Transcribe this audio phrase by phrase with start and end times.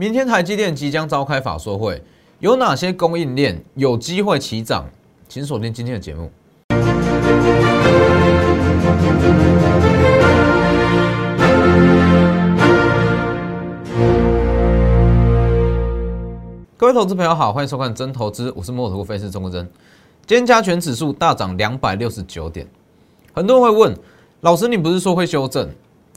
[0.00, 2.00] 明天台积电即将召开法说会，
[2.38, 4.88] 有哪些供应链有机会起涨？
[5.28, 6.30] 请锁定今天的节目。
[16.76, 19.68] 各位投资朋友好，欢迎收看真投资，我是摩头分析师钟国珍。
[20.24, 22.64] 今天加权指数大涨两百六十九点，
[23.32, 23.98] 很多人会问
[24.42, 25.68] 老师，你不是说会修正？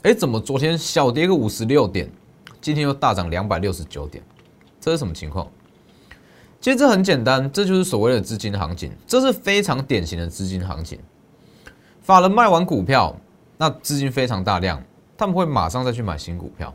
[0.02, 2.08] 哎，怎么昨天小跌个五十六点，
[2.62, 4.24] 今天又大涨两百六十九点？
[4.80, 5.46] 这是什么情况？
[6.60, 10.96] 其实这很简单，这就是所谓的资金行情，这是非常典型的资金行情。
[12.00, 13.14] 法人卖完股票，
[13.58, 14.80] 那资金非常大量，
[15.16, 16.72] 他们会马上再去买新股票，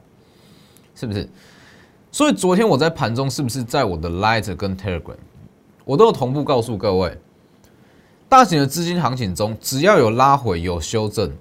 [0.93, 1.27] 是不是？
[2.11, 5.15] 所以昨天我在盘中是不是在我的 Light 跟 Telegram，
[5.85, 7.17] 我都有同步告诉各位，
[8.27, 11.31] 大型的资金行情中，只要有拉回有修正，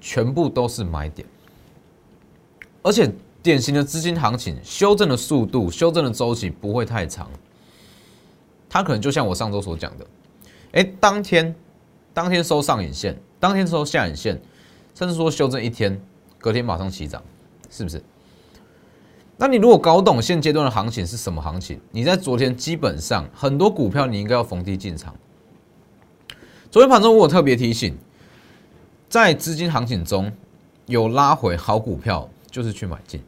[0.00, 1.26] 全部都是买点。
[2.82, 3.12] 而且
[3.42, 7.30] 典型的资金行情，修正的速度、修正的周期不会太长，
[8.68, 10.06] 它可能就像我上周所讲的，
[10.72, 11.54] 哎，当天
[12.12, 14.40] 当天收上影线，当天收下影线，
[14.94, 16.00] 甚至说修正一天，
[16.38, 17.22] 隔天马上起涨，
[17.70, 18.02] 是不是？
[19.38, 25.16] 那你如果搞懂现阶段的行情是什么行情，你在昨天基本上很多股票你应该要逢低进场。
[26.70, 27.96] 昨天盘中我特别提醒，
[29.08, 30.30] 在资金行情中
[30.84, 33.22] 有拉回好股票，就是去买进。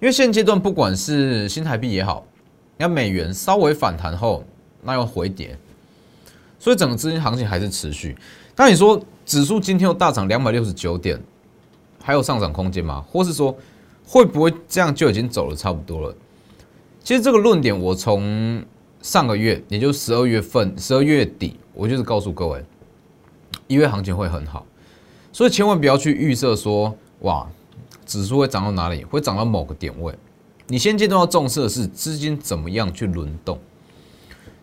[0.00, 2.26] 因为现阶段不管是新台币也好，
[2.76, 4.44] 那美元稍微反弹后，
[4.82, 5.58] 那又回跌，
[6.58, 8.16] 所以整个资金行情还是持续。
[8.56, 11.20] 那你说指数今天又大涨两百六十九点，
[12.02, 13.04] 还有上涨空间吗？
[13.08, 13.56] 或是说？
[14.08, 16.14] 会不会这样就已经走了差不多了？
[17.02, 18.64] 其实这个论点，我从
[19.02, 22.64] 上个月，也就十二月份、十二月底，我就是告诉各位，
[23.66, 24.64] 一月行情会很好，
[25.32, 27.44] 所以千万不要去预设说，哇，
[28.06, 30.14] 指数会涨到哪里，会涨到某个点位。
[30.68, 33.58] 你现阶段要重视的是资金怎么样去轮动，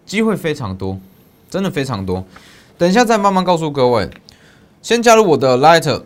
[0.06, 0.98] 机会非常多，
[1.50, 2.26] 真的非常多。
[2.78, 4.10] 等一下再慢慢告诉各位，
[4.82, 6.02] 先加入我的 Light。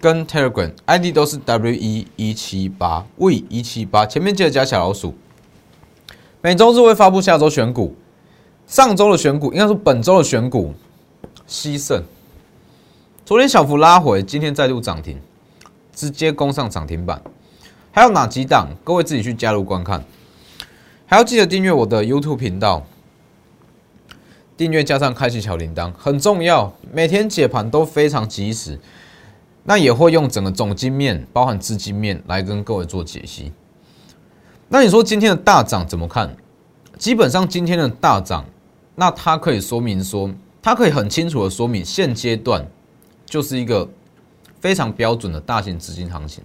[0.00, 5.12] 跟 Telegram ID 都是 W 一一七八 V 一七八，前面记得加小老鼠。
[6.40, 7.96] 每周日会发布下周选股，
[8.68, 10.72] 上周的选股应该说本周的选股，
[11.48, 12.00] 西盛。
[13.26, 15.18] 昨天小幅拉回，今天再度涨停，
[15.98, 17.20] 直接攻上涨停板。
[17.90, 18.68] 还有哪几档？
[18.84, 20.04] 各位自己去加入观看。
[21.06, 22.86] 还要记得订阅我的 YouTube 频道，
[24.56, 28.78] 订阅加上开启小铃铛很重要，每天解盘都非常及时。
[29.64, 33.52] 那也会用整个总金面，包含资金面来跟各位做解析。
[34.68, 36.36] 那你说今天的大涨怎么看？
[36.96, 38.44] 基本上今天的大涨，
[38.94, 40.30] 那它可以说明说，
[40.62, 42.64] 它可以很清楚的说明现阶段
[43.26, 43.88] 就是一个
[44.60, 46.42] 非常标准的大型资金行情，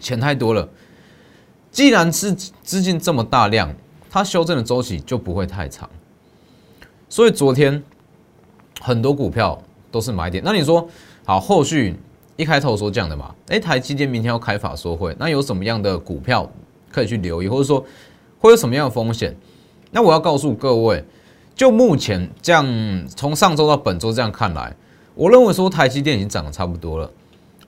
[0.00, 0.68] 钱太多了。
[1.70, 3.74] 既然是资金这么大量，
[4.10, 5.88] 它修正的周期就不会太长。
[7.08, 7.82] 所以昨天
[8.80, 10.42] 很多股票都是买点。
[10.44, 10.88] 那你说
[11.24, 11.96] 好后续？
[12.36, 16.50] 一开头所讲的嘛，哎，台积电明天要开法说会，那有什么样的股票
[16.90, 17.84] 可以去留意，或者说
[18.40, 19.36] 会有什么样的风险？
[19.90, 21.04] 那我要告诉各位，
[21.54, 24.74] 就目前这样，从上周到本周这样看来，
[25.14, 27.10] 我认为说台积电已经涨得差不多了，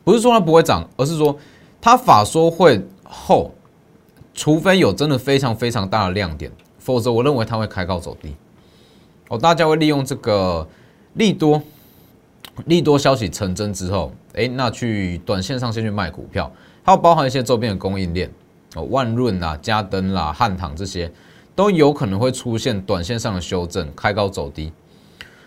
[0.02, 1.36] 不是说它不会涨，而是说
[1.80, 3.50] 它法说会后，
[4.32, 8.34] 除非有真的非常非常大的亮点，否则我认为它会开高走低。
[9.28, 10.66] 哦，大家会利用这个
[11.14, 11.62] 利多。
[12.66, 16.48] 利多消息成真之后，哎，那去短线上先去卖股票，
[16.84, 18.30] 还有包含一些周边的供应链
[18.76, 21.10] 哦，万润啦、嘉登啦、汉唐这些，
[21.56, 24.72] 都有可能会出现短线上的修正，开高走低。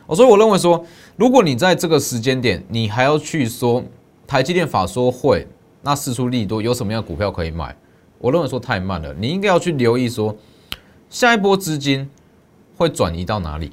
[0.08, 0.84] 哦，所以我认为说，
[1.16, 3.84] 如果你在这个时间点，你还要去说
[4.26, 5.48] 台积电法说会，
[5.82, 7.76] 那四出利多有什么样股票可以买？
[8.18, 10.36] 我认为说太慢了，你应该要去留意说，
[11.10, 12.10] 下一波资金
[12.76, 13.72] 会转移到哪里？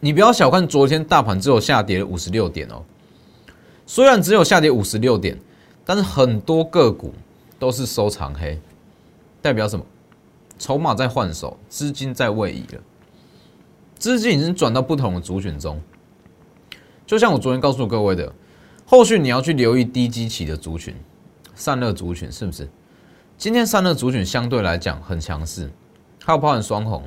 [0.00, 2.82] 你不要小看昨天大盘只有下跌了五十六点哦，
[3.86, 5.38] 虽然只有下跌五十六点，
[5.84, 7.14] 但是很多个股
[7.58, 8.60] 都是收藏黑，
[9.40, 9.84] 代表什么？
[10.58, 12.80] 筹码在换手，资金在位移了，
[14.04, 15.80] 资金已经转到不同的族群中。
[17.06, 18.30] 就像我昨天告诉各位的，
[18.84, 20.94] 后续你要去留意低基期的族群，
[21.54, 22.68] 散热族群是不是？
[23.38, 25.70] 今天散热族群相对来讲很强势，
[26.22, 27.02] 还有包含双红。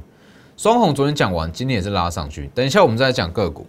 [0.55, 2.49] 双红昨天讲完，今天也是拉上去。
[2.55, 3.67] 等一下我们再来讲个股。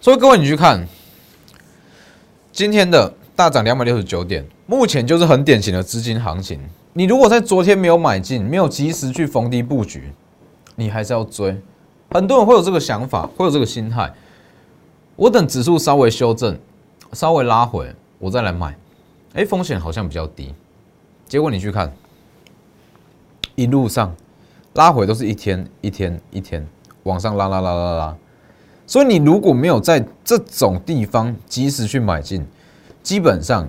[0.00, 0.84] 所以各位你去看
[2.50, 6.58] 今天的大涨两百六十九点，目前就是很典型的资金行情。
[6.92, 10.12] 你如果在昨天没有买进，没有及时去逢低布局，
[10.76, 11.60] 你还是要追。
[12.10, 14.12] 很多人会有这个想法，会有这个心态。
[15.16, 16.58] 我等指数稍微修正，
[17.12, 18.76] 稍微拉回，我再来买。
[19.34, 20.54] 哎，风险好像比较低。
[21.26, 21.92] 结果你去看，
[23.54, 24.14] 一路上
[24.74, 26.66] 拉回都是一天一天一天
[27.04, 28.16] 往上拉拉拉拉拉。
[28.86, 32.46] 所以你如果没有在这种地方及时去买进，
[33.02, 33.68] 基本上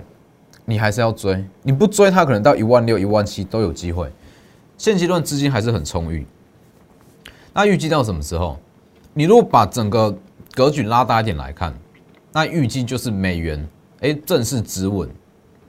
[0.65, 1.43] 你还是要追。
[1.63, 4.11] 你不追，它可能到一万六、一万七都有机会。
[4.77, 6.27] 现阶段资金还是很充裕。
[7.57, 8.59] 那预计到什么时候？
[9.13, 10.13] 你如果把整个
[10.53, 11.73] 格局拉大一点来看，
[12.33, 13.65] 那预计就是美元
[14.01, 15.09] 哎正式止稳，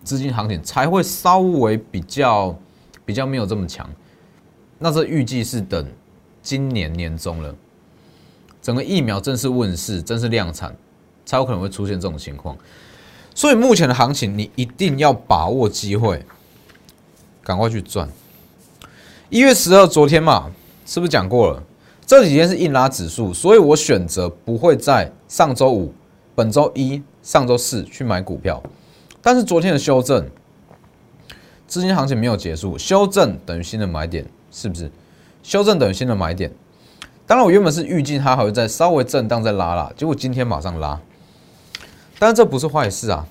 [0.02, 2.58] 资金行情才会稍微比较
[3.04, 3.88] 比较没有这么强。
[4.80, 5.88] 那这预计是等
[6.42, 7.54] 今年年中了。
[8.60, 10.74] 整个疫苗正式问世、正式量产，
[11.24, 12.58] 才有可能会出现这种情况。
[13.32, 16.20] 所以目前的行情，你一定要把握机会，
[17.44, 18.08] 赶快去赚。
[19.30, 20.50] 一月十二，昨天嘛，
[20.84, 21.62] 是不是讲过了？
[22.06, 25.92] 这几天是硬拉指数，所以我选择不会在上周五、
[26.36, 28.62] 本周一、上周四去买股票。
[29.20, 30.24] 但是昨天的修正，
[31.66, 34.88] 资金行情没有结束，修正等于新的买点，是不是？
[35.42, 36.52] 修正等于新的买点。
[37.26, 41.00] 当然，我原本是预计它还会再稍微震荡再拉拉，结果今天马上拉，
[42.20, 43.26] 但这不是坏事啊，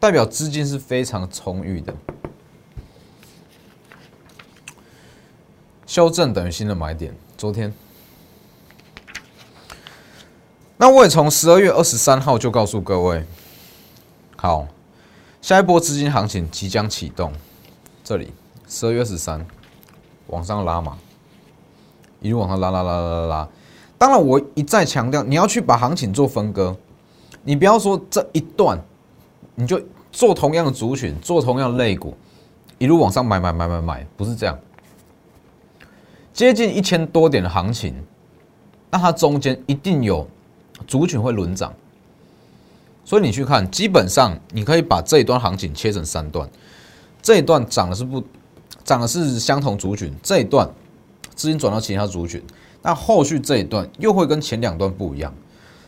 [0.00, 1.94] 代表资金是非常充裕的。
[5.86, 7.70] 修正等于新的买点，昨天，
[10.78, 13.26] 那我也从十二月二十三号就告诉各位，
[14.36, 14.66] 好，
[15.42, 17.30] 下一波资金行情即将启动，
[18.02, 18.32] 这里
[18.66, 19.46] 十二月十三
[20.28, 20.96] 往上拉嘛。
[22.20, 23.48] 一路往上拉拉拉拉拉拉，
[23.98, 26.74] 当然我一再强调，你要去把行情做分割，
[27.42, 28.82] 你不要说这一段
[29.54, 29.78] 你就
[30.10, 32.16] 做同样的族群，做同样的类股，
[32.78, 34.58] 一路往上买买买买买，不是这样。
[36.36, 37.94] 接近一千多点的行情，
[38.90, 40.28] 那它中间一定有
[40.86, 41.72] 族群会轮涨，
[43.06, 46.46] 所以你去看，基本上你可以把这一段行情切成三段，
[47.22, 48.22] 这一段涨的是不
[48.84, 50.70] 涨的是相同族群，这一段。
[51.34, 52.42] 资金转到其他族群，
[52.82, 55.32] 那后续这一段又会跟前两段不一样，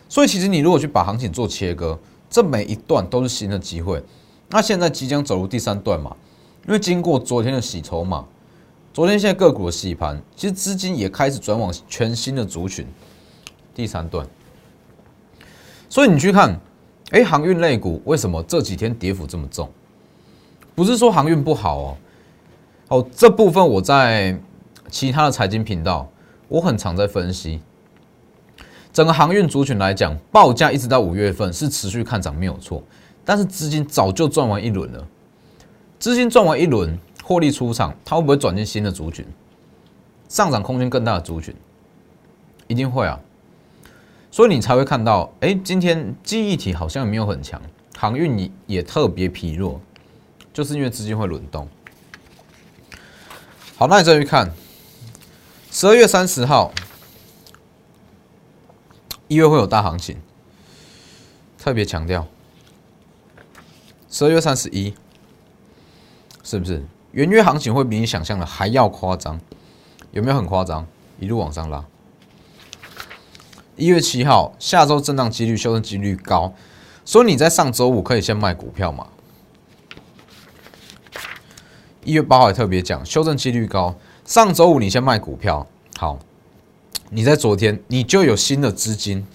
[0.09, 1.99] 所以其实你如果去把行情做切割，
[2.29, 4.03] 这每一段都是新的机会。
[4.49, 6.15] 那现在即将走入第三段嘛？
[6.67, 8.27] 因为经过昨天的洗筹码，
[8.93, 12.87] 昨天现在个股的洗盘，其实资金也开始转往全新的族群。
[13.75, 14.27] 第三段，
[15.89, 16.59] 所以你去看，
[17.11, 19.71] 哎，航运类股为什么这几天跌幅这么重？
[20.75, 21.97] 不是说航运不好哦，
[22.89, 24.39] 哦，这部分我在。
[24.91, 26.11] 其他的财经频道，
[26.49, 27.61] 我很常在分析
[28.91, 32.83] 整个航运族群来讲，报价一直到五月份是持续看涨没有错，
[33.23, 35.07] 但是资金早就赚完一轮了，
[35.99, 39.23] 资金赚完一轮获利出场，它会不会转进新的族群？
[40.31, 41.55] 上涨空间更大的族群，
[42.69, 43.21] 一定会啊，
[44.31, 47.61] 所以你才会看到，哎，今天记忆体好像没有很强，
[47.99, 49.79] 航运也也特别疲弱，
[50.55, 51.69] 就是因为资金会轮动。
[53.77, 54.51] 好，那你再去看。
[55.71, 56.73] 十二月三十号，
[59.27, 60.17] 一月会有大行情，
[61.59, 62.27] 特别强调。
[64.09, 64.95] 十二月三十一，
[66.43, 66.83] 是不是
[67.13, 69.41] 元月行情会比你想象的还要夸张？
[70.13, 70.87] 有没有很夸张？
[71.19, 71.85] 一路往上拉。
[73.77, 76.53] 一月七号，下周震荡几率、修正几率高，
[77.05, 79.07] 所以你在上周五可以先卖股票嘛？
[82.05, 83.95] 一月八号也特别讲，修正几率高。
[84.25, 85.67] 上周五你先卖股票，
[85.97, 86.19] 好，
[87.11, 89.27] 你在昨天你就有新的资金，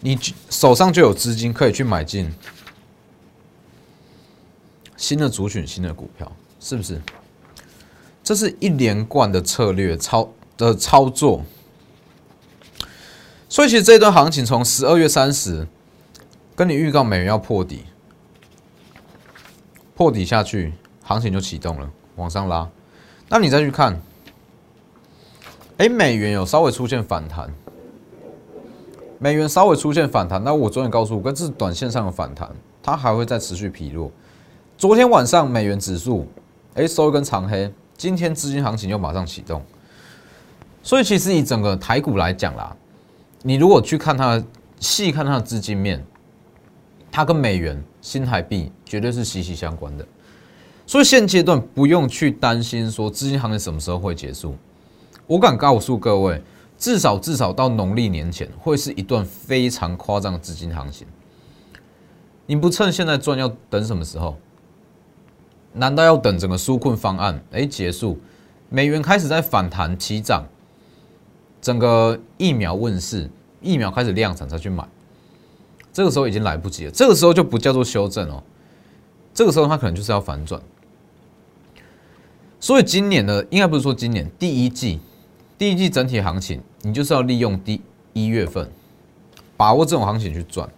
[0.00, 0.18] 你
[0.50, 2.34] 手上就有资金可以去买进
[4.96, 6.30] 新的族群、新的股票，
[6.64, 6.98] 是不是？
[8.22, 11.42] 这是一连贯的策略操的操作，
[13.50, 15.68] 所以其实这一段行情从十二月三十
[16.56, 17.84] 跟你预告美元要破底，
[19.94, 22.66] 破底下去，行情就启动了，往上拉。
[23.28, 24.00] 那你再去看，
[25.76, 27.52] 哎，美元有稍微出现反弹，
[29.18, 30.42] 美元稍微出现反弹。
[30.42, 32.50] 那我昨天告诉我，这是短线上的反弹，
[32.82, 34.10] 它还会再持续疲弱。
[34.78, 36.26] 昨天晚上美元指数
[36.74, 39.62] 哎收一根长黑，今天资金行情又马上启动。
[40.82, 42.76] 所以其实以整个台股来讲啦，
[43.42, 44.42] 你如果去看它
[44.80, 46.04] 细看它的资金面，
[47.12, 50.04] 它跟美元、新台币绝对是息息相关的。
[50.84, 54.56] 所以现阶段不用去担心说资金行情什么时候会结束，
[55.28, 56.42] 我敢告诉各位，
[56.76, 61.06] 至少至少到农历年前会是一段非常夸张的资金行情。
[62.46, 64.36] 你不趁现在赚，要等什么时候？
[65.74, 68.18] 难道要等整个纾困方案哎结束，
[68.70, 70.44] 美元开始在反弹起涨，
[71.60, 73.28] 整个疫苗问世，
[73.60, 74.88] 疫苗开始量产才去买？
[75.92, 78.42] 这个时候已经来不及了，这个时候就不叫做修正哦。
[79.32, 80.60] 这个时候它可能就是要反转。
[82.60, 85.00] 所以今年呢，应该不是说今年第一季，
[85.58, 88.70] 第一季整体行情，你就是要利用第一月份，
[89.56, 90.68] 把握这种行情去赚。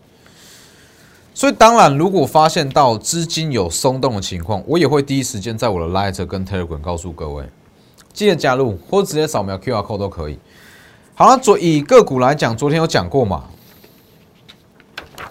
[1.37, 7.45] 所以当然，如果发现到资金有松动的情况，我也会第一时间在我的 Light 跟 Telegram 告诉各位，
[8.15, 10.39] 记得加入或直接扫描 QR code 都可以。
[11.15, 13.45] 好了，昨以个股来讲，昨天有讲过嘛？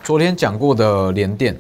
[0.04, 1.60] 昨天讲过的联电。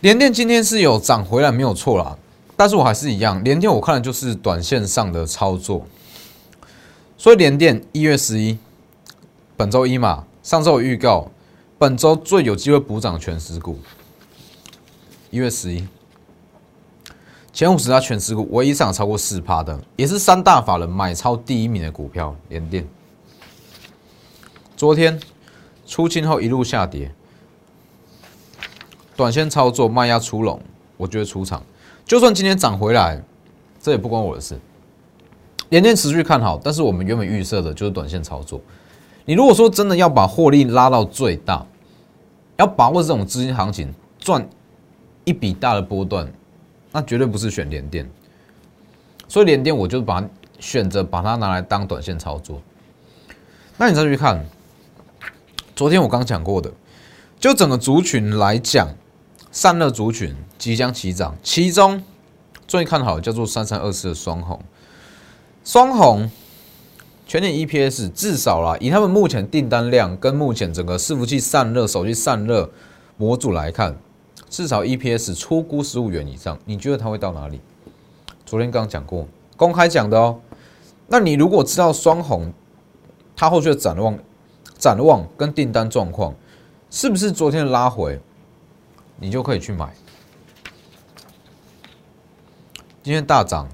[0.00, 2.18] 联电今天是有涨回来，没有错啦。
[2.56, 5.86] 但是我还是一样，联电我看的就是短线上的操作。
[7.16, 8.58] 所以联电一月十一，
[9.56, 11.30] 本周一嘛，上周有预告，
[11.78, 13.78] 本周最有机会补涨全实股。
[15.30, 15.86] 一月十一，
[17.52, 22.86] 前五十家全实股唯一上超过四趴的，也是三大法人买超第一名的股票，联电。
[24.74, 25.20] 昨天
[25.86, 27.12] 出清后一路下跌。
[29.14, 30.58] 短线操作卖压出笼，
[30.96, 31.62] 我觉得出场，
[32.06, 33.22] 就算今天涨回来，
[33.80, 34.58] 这也不关我的事。
[35.68, 38.60] 连天持续看好，但是我们原本预设的就是短线操作。
[39.26, 41.66] 你如果说真的要把获利拉到最大，
[42.56, 44.48] 要把握这种资金行情，赚
[45.24, 46.32] 一笔大的波段，
[46.92, 48.08] 那绝对不是选联电。
[49.28, 50.24] 所以联电我就把
[50.58, 52.62] 选择把它拿来当短线操作。
[53.76, 54.46] 那你再去看，
[55.74, 56.72] 昨天我刚讲过的，
[57.38, 58.88] 就整个族群来讲。
[59.52, 62.04] 散热族群即将起涨，其中
[62.68, 64.60] 最看好叫做三三二四的双红。
[65.64, 66.30] 双红
[67.26, 72.70] 全年 EPS 至少啦，以他们目前订单量跟目前整个伺服器散热、手机散热
[73.16, 73.96] 模组来看，
[74.48, 76.56] 至少 EPS 出估十五元以上。
[76.64, 77.60] 你觉得它会到哪里？
[78.44, 80.40] 昨天刚讲过，公开讲的哦。
[81.08, 82.52] 那你如果知道双红
[83.34, 84.16] 它后续的展望、
[84.78, 86.32] 展望跟订单状况，
[86.90, 88.20] 是不是昨天的拉回？
[89.18, 89.92] 你就可以去买。
[93.02, 93.68] 今天大涨，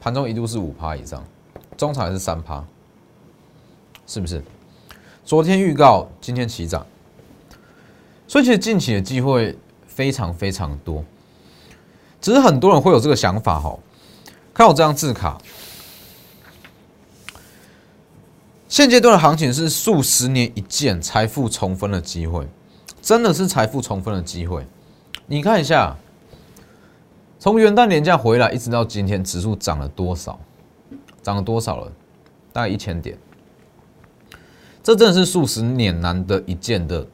[0.00, 1.24] 盘中一度是五趴以上，
[1.80, 2.62] 中场还是三趴，
[4.06, 4.42] 是不是？
[5.24, 6.86] 昨天预告，今天起涨，
[8.28, 9.56] 所以其实近期的机会
[9.86, 11.02] 非常非常多。
[12.20, 13.78] 只是很多人会有这个想法哈，
[14.52, 15.40] 看我这张字卡，
[18.68, 22.46] 现阶段的行情是数十年一见财富重分的机会。
[23.00, 24.66] 真的是财富重分的机会，
[25.24, 25.96] 你看一下，
[27.38, 30.38] 从元旦年假回来一直到今天，指数涨了多少？
[31.22, 31.92] 涨了多少了？
[32.52, 33.16] 大概一千点。
[34.82, 37.06] 这真的是数十年难得一见的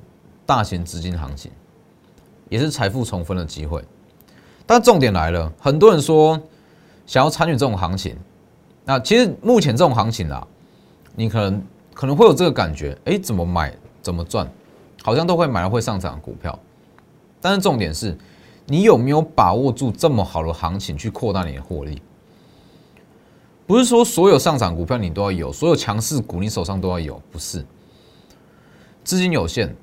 [0.46, 1.50] 大型资金行情，
[2.48, 3.84] 也是财富重分的机会。
[4.64, 6.40] 但重点来了，很多人说
[7.06, 8.16] 想要参与这种行情，
[8.84, 10.46] 那其实目前这种行情啊，
[11.14, 14.48] 你可能可能会有这个感觉，哎，怎么买，怎么赚？
[15.02, 16.58] 好像都会买了会上涨的股票，
[17.40, 18.16] 但是重点是，
[18.66, 22.00] 你有没有把握住这么好的行情去扩大你的获利？
[23.66, 27.64] 不是说所有上涨股票你都要有，所有强势股你手上都要有，不是。
[29.02, 29.75] 资金有限，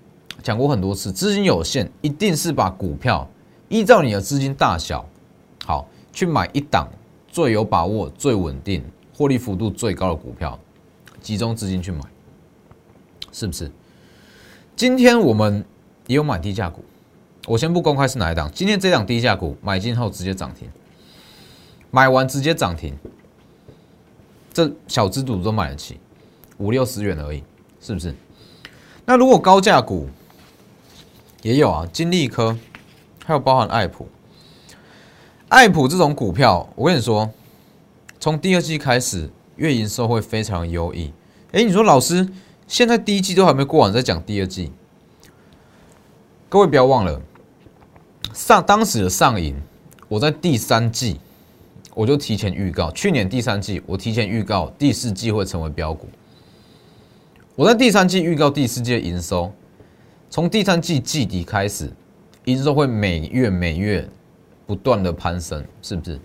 [0.42, 3.30] 讲过很多次，资金有限一定是把股票
[3.68, 5.06] 依照你的资金大小，
[5.66, 6.88] 好去买一档
[7.28, 10.58] 最有把握、最稳定、获利幅度最高的股票，
[11.22, 12.02] 集中资金去买，
[13.32, 13.70] 是不是？
[14.75, 15.63] 今天我们
[16.08, 16.84] 也有买低价股，
[17.48, 18.50] 我先不公开是哪一档。
[18.54, 20.70] 今天这档低价股买进后直接涨停，
[21.92, 22.98] 买完直接涨停，
[24.53, 26.00] 这小资主都买得起，
[26.57, 27.43] 五六十元而已，
[27.81, 28.13] 是不是？
[29.05, 30.07] 那如果高价股
[31.41, 32.57] 也有啊，金利科，
[33.25, 34.07] 还有包含爱普，
[35.50, 37.31] 爱普这种股票，我跟你说，
[38.19, 41.12] 从第二季开始月营收会非常优异。
[41.51, 42.29] 哎，你说老师？
[42.65, 44.72] 现在第一季都还没过完，再讲第二季。
[46.48, 47.22] 各位不要忘了，
[48.33, 49.62] 上当时的上影，
[50.07, 51.19] 我在第三季
[51.96, 56.08] 我就提前预告，去年第三季我提前预告第四季会成为标股。
[57.56, 59.54] 我在第三季预告第四季的营收，
[60.30, 61.92] 从第三季季底开始，
[62.46, 64.10] 营收会每月每月
[64.66, 66.20] 不断的攀升，是不是？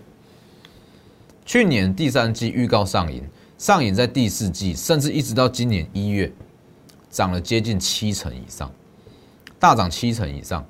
[1.45, 3.23] 去年第三季预告上瘾。
[3.59, 6.31] 上瘾在第四季，甚至一直到今年一月，
[7.09, 8.71] 涨了接近七成以上，
[9.59, 10.65] 大涨七成以上。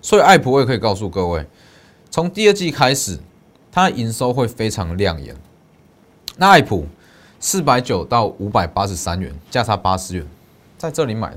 [0.00, 1.46] 所以爱普我也可以告诉各位，
[2.10, 3.18] 从第二季开始，
[3.70, 5.34] 它的营收会非常亮眼。
[6.36, 6.86] 那爱普
[7.38, 10.26] 四百九到五百八十三元，价差八十元，
[10.78, 11.32] 在这里买。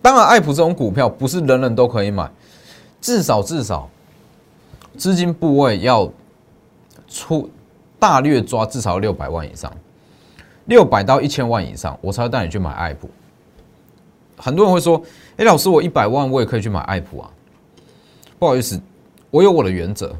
[0.00, 2.30] 当然，爱普这种股票不是人人都可以买，
[3.00, 3.88] 至少至少
[4.96, 6.10] 资金部位要
[7.08, 7.50] 出。
[7.98, 9.72] 大略抓至少六百万以上，
[10.64, 13.08] 六百到一千万以上，我才会带你去买爱普。
[14.36, 15.00] 很多人会说，
[15.36, 17.30] 哎，老师，我一百万我也可以去买爱普啊。
[18.40, 18.80] 不好意思，
[19.30, 20.16] 我有我的原则。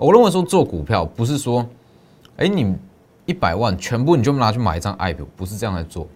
[0.00, 1.68] 我认为说做股票不是说，
[2.38, 2.74] 哎，你
[3.26, 6.08] 一百万全部你就拿去买一张爱普，不是这样来做。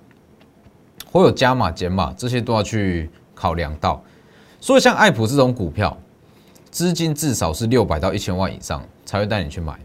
[1.12, 4.02] 会有加码减码，这些都要去考量到。
[4.58, 5.94] 所以像爱普这种股票，
[6.70, 9.78] 资金至少是六百到一千万以上才会带你去买。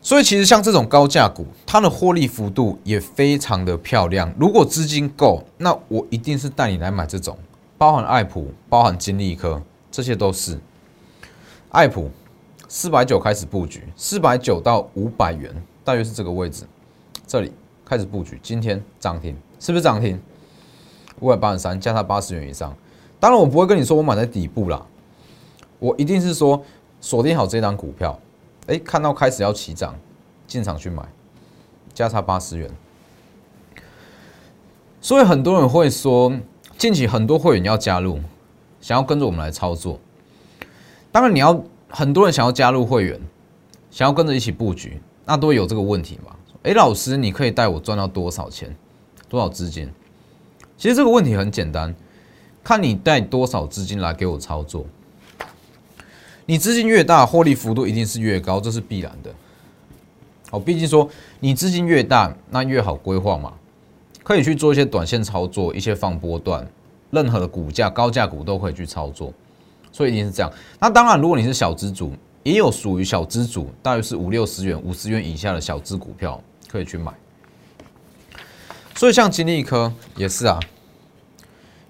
[0.00, 4.32] 所以其实像这种高价股，它的获利幅度也非常的漂亮。
[4.38, 7.36] 如果资金够，那我一定是带你来买这种，
[7.76, 9.60] 包含爱普、包含金利科，
[9.90, 10.60] 这些都是。
[11.72, 12.10] 爱普
[12.68, 15.50] 四百九开始布局，四百九到五百元，
[15.82, 16.64] 大约是这个位置，
[17.26, 17.50] 这里
[17.82, 18.38] 开始布局。
[18.42, 20.20] 今天涨停，是不是涨停？
[21.20, 22.76] 五百八十三，加它八十元以上。
[23.18, 24.84] 当然，我不会跟你说我买在底部啦，
[25.78, 26.62] 我一定是说
[27.00, 28.20] 锁定好这张股票。
[28.66, 29.98] 哎，看到开始要起涨，
[30.46, 31.02] 进场去买，
[31.94, 32.70] 价差八十元。
[35.00, 36.30] 所以很多人会说，
[36.76, 38.20] 近期很多会员要加入，
[38.82, 39.98] 想要跟着我们来操作。
[41.12, 43.20] 当然，你要很多人想要加入会员，
[43.90, 46.34] 想要跟着一起布局，那都有这个问题嘛？
[46.62, 48.74] 哎，老师，你可以带我赚到多少钱，
[49.28, 49.90] 多少资金？
[50.78, 51.94] 其实这个问题很简单，
[52.64, 54.86] 看你带多少资金来给我操作。
[56.46, 59.30] 你资金越大，获利幅度一定是越高，这是必然的。
[60.50, 61.08] 哦，毕竟说
[61.40, 63.52] 你资金越大，那越好规划嘛，
[64.22, 66.66] 可以去做一些短线操作，一些放波段，
[67.10, 69.32] 任何的股价高价股都可以去操作，
[69.92, 70.50] 所以一定是这样。
[70.80, 77.12] 那当然，如果你是小资主，也有属于小资主，大约是五六十元、五十元以下的小资股票可以去买。
[78.96, 80.58] 所以像金利科也是啊，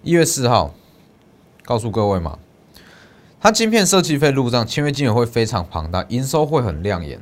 [0.03, 0.75] 一月四号
[1.65, 2.39] 告诉各位嘛。
[3.41, 7.21] 它晶片设计费入账，签约金额会非常庞大，营收会很亮眼。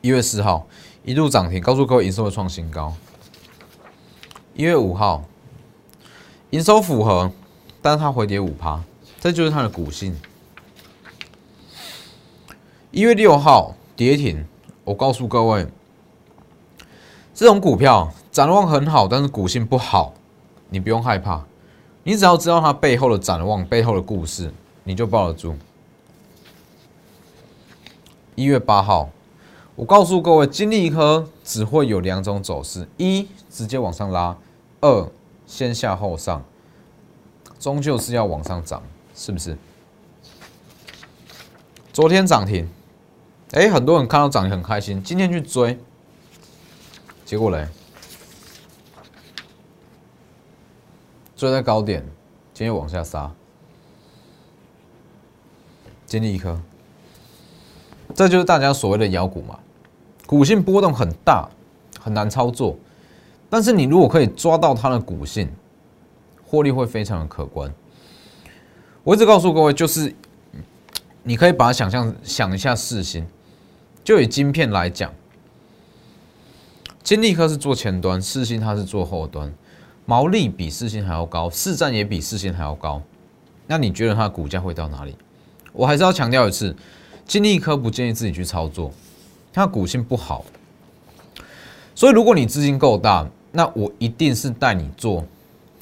[0.00, 0.66] 一月四号
[1.04, 2.94] 一度涨停，告诉各位营收会创新高。
[4.54, 5.24] 一月五号
[6.50, 7.30] 营收符合，
[7.82, 8.82] 但是它回跌五趴，
[9.20, 10.16] 这就是它的股性。
[12.90, 14.46] 一月六号跌停，
[14.84, 15.66] 我告诉各位，
[17.34, 20.14] 这种股票展望很好，但是股性不好，
[20.70, 21.44] 你不用害怕。
[22.04, 24.50] 你只要知道它背后的展望、背后的故事，
[24.84, 25.54] 你就抱得住。
[28.34, 29.10] 一月八号，
[29.76, 34.38] 我告诉各位，金利科只会有两种走势：一直接往上拉，
[34.80, 35.10] 二
[35.48, 36.44] 先下后上，
[37.58, 38.82] 终究是要往上涨，
[39.14, 39.56] 是不是？
[41.92, 42.68] 昨天涨停，
[43.52, 45.76] 哎，很多人看到涨停很开心，今天去追，
[47.24, 47.66] 结果嘞？
[51.34, 52.04] 追在高点，
[52.52, 53.32] 今天往下杀，
[56.04, 56.60] 经历一颗，
[58.14, 59.58] 这就是大家所谓的妖股嘛。
[60.26, 61.48] 股性波动很大，
[61.98, 62.76] 很难操作，
[63.50, 65.48] 但是你如果可以抓到它的股性，
[66.46, 67.72] 获利会非常的可观。
[69.04, 70.14] 我一直告诉各位，就是
[71.22, 73.26] 你可以把它想象想一下，四星，
[74.04, 75.12] 就以晶片来讲，
[77.02, 79.52] 金立科是做前端，四星它是做后端。
[80.04, 83.02] 毛利比四星还要高，市占也比四星还要高，
[83.66, 85.14] 那你觉得它的股价会到哪里？
[85.72, 86.74] 我还是要强调一次，
[87.26, 88.90] 金立科不建议自己去操作，
[89.52, 90.44] 它股性不好。
[91.94, 95.24] 所以如果你资金够大，那我一定是带你做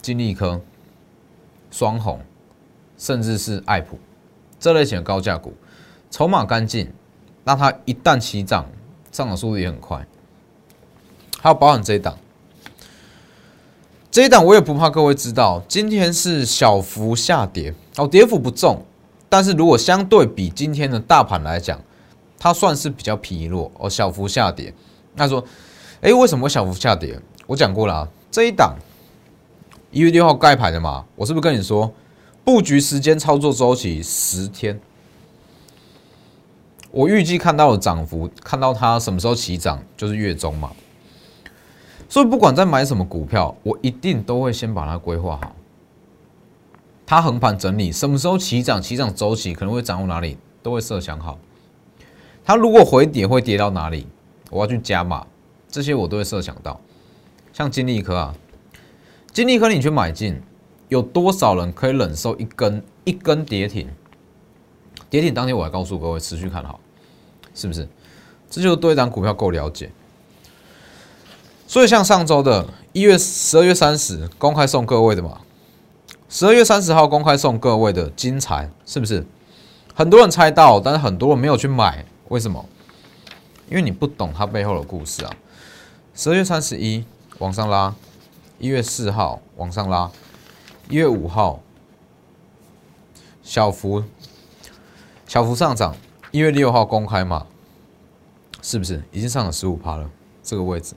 [0.00, 0.60] 金利科、
[1.70, 2.20] 双红，
[2.96, 3.98] 甚至是爱普
[4.58, 5.54] 这类型的高价股，
[6.10, 6.90] 筹码干净，
[7.44, 8.66] 那它一旦起涨，
[9.10, 10.06] 上涨速度也很快。
[11.40, 12.16] 还有保险这一档。
[14.10, 18.82] 这一档我也不怕各位知道，今天是小幅下跌，哦，跌幅不重，
[19.28, 21.78] 但是如果相对比今天的大盘来讲，
[22.38, 24.72] 它算是比较疲弱哦，小幅下跌。
[25.14, 25.44] 那说，
[26.00, 27.20] 哎，为什么小幅下跌？
[27.46, 28.76] 我讲过了啊，这一档
[29.90, 31.92] 一月六号盖牌的嘛，我是不是跟你说，
[32.44, 34.80] 布局时间、操作周期十天，
[36.90, 40.72] 我预计看到的涨幅，看到它什么时候起涨，就是月中嘛。
[42.08, 45.54] 所以不管在买什么股票，我一定都会先把它规划好。
[47.04, 48.82] 它横盘整理，什么时候起涨？
[48.82, 51.38] 起涨周期可能会涨到哪里，都会设想好。
[52.44, 54.06] 它如果回跌会跌到哪里，
[54.50, 55.24] 我要去加码，
[55.68, 56.80] 这些我都会设想到。
[57.56, 58.34] 像金利科啊，
[59.32, 60.42] 金利科你去买进，
[60.90, 63.88] 有多少人可以忍受一根一根跌停？
[65.08, 66.78] 跌停当天我还告诉各位持续看好，
[67.54, 67.88] 是不是？
[68.50, 69.90] 这就是对一张股票够了解。
[71.66, 75.40] 所以像上周的一月十二月三十公开送各位的嘛，
[76.28, 79.24] 十二月三十号公开送各位的金财是不是？
[79.94, 82.66] 很多人猜到，但是很多人没有去买，为什么？
[83.70, 85.32] 因为你不懂它背后的故事啊。
[86.14, 87.02] 十二月三十一
[87.38, 87.94] 往上拉，
[88.58, 90.10] 一月四号往上拉，
[90.88, 91.60] 一月五号
[93.42, 94.02] 小幅
[95.26, 95.94] 小幅上涨，
[96.30, 97.46] 一月六号公开嘛，
[98.62, 100.10] 是不是已经上了十五趴了？
[100.42, 100.94] 这个位置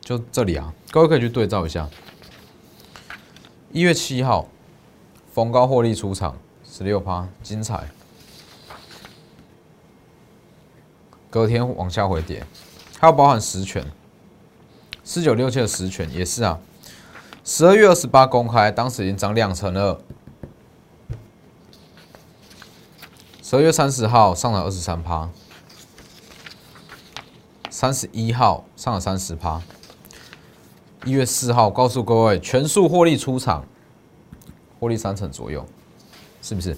[0.00, 1.88] 就这里啊，各位可以去对照一下。
[3.72, 4.46] 一月七号
[5.32, 7.88] 逢高获利出场，十六趴，精彩。
[11.30, 12.46] 隔天往下回跌，
[12.98, 13.84] 还有包含实权，
[15.10, 16.58] 四九六七的实权也是啊。
[17.42, 19.98] 十二月二十八公开，当时已经涨两成了。
[23.42, 25.30] 十二月三十号上了二十三趴，
[27.70, 29.62] 三十一号上了三十趴。
[31.06, 33.64] 一月四号告诉各位，全数获利出场，
[34.78, 35.64] 获利三成左右，
[36.42, 36.76] 是不是？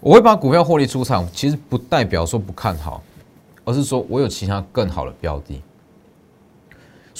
[0.00, 3.02] 我会把股票获利出场，其实不代表说不看好，
[3.64, 5.62] 而是说我有其他更好的标的。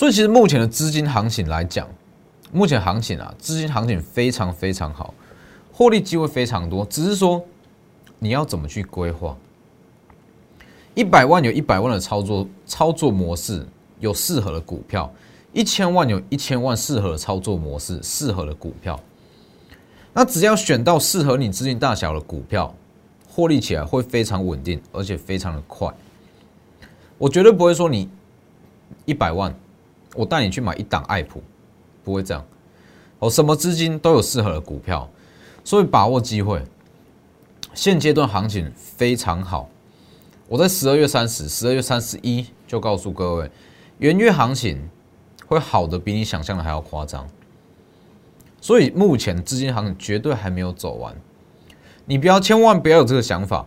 [0.03, 1.89] 所以，其实目前的资金行情来讲，
[2.51, 5.15] 目前行情啊，资金行情非常非常好，
[5.73, 6.85] 获利机会非常多。
[6.87, 7.41] 只是说
[8.19, 9.37] 你要怎么去规划？
[10.97, 13.65] 一百万有一百万的操作操作模式，
[14.01, 15.09] 有适合的股票；
[15.53, 18.99] 一千万有一千万适合的操作模式，适合的股票。
[20.13, 22.75] 那只要选到适合你资金大小的股票，
[23.29, 25.89] 获利起来会非常稳定，而且非常的快。
[27.19, 28.11] 我绝对不会说你
[29.05, 29.55] 一百万，
[30.15, 31.43] 我带你去买一档爱普，
[32.05, 32.45] 不会这样。
[33.19, 35.09] 哦，什么资金都有适合的股票，
[35.63, 36.63] 所以把握机会。
[37.75, 39.69] 现阶段行情非常好，
[40.49, 43.51] 我在十二月三十、十二月三十一就告诉各位，
[43.99, 44.79] 元月行情
[45.47, 47.27] 会好的比你想象的还要夸张。
[48.61, 51.17] 所以目前资金行情绝对还没有走完，
[52.05, 53.67] 你不要千万不要有这个想法，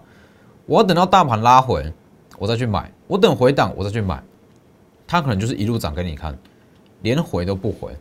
[0.67, 1.91] 我要等到大盘拉回，
[2.37, 4.21] 我再去买；我等回档，我再去买。
[5.07, 6.37] 它可能就是一路涨给你看，
[7.01, 7.95] 连回都不回，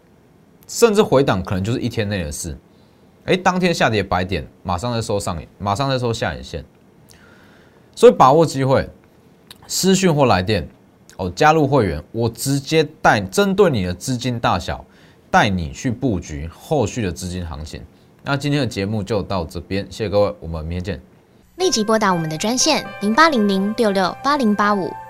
[0.67, 2.57] 甚至回档可能就是一天内的事。
[3.27, 6.65] 哎，当天下跌百点，马上再收上，马上再收下影线。
[7.95, 8.89] 所以把握机会，
[9.67, 10.69] 私讯或来电
[11.17, 14.85] 哦，加入会员，我直接带针对你的资金大小。
[15.31, 17.83] 带你去布局后续的资金行情。
[18.23, 21.03] 那今天的节目就到这边，谢谢各位，我们明天见。
[21.57, 24.89] 立即拨打我们的专线零八零零六六八零八五